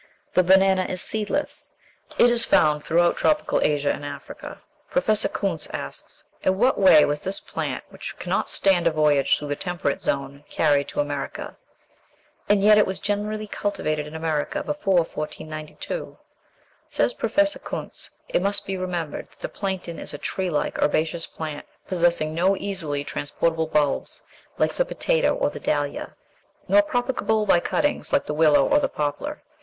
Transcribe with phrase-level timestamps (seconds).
[0.33, 1.73] The banana is seedless.
[2.17, 4.59] It is found throughout tropical Asia and Africa.
[4.89, 9.49] Professor Kuntze asks, "In what way was this plant, which cannot stand a voyage through
[9.49, 11.55] the temperate zone, carried to America?"
[12.49, 16.17] And yet it was generally cultivated in America before 1492.
[16.89, 21.27] Says Professor Kuntze, "It must be remembered that the plantain is a tree like, herbaceous
[21.27, 24.23] plant, possessing no easily transportable bulbs,
[24.57, 26.15] like the potato or the dahlia,
[26.67, 29.43] nor propagable by cuttings, like the willow or the poplar.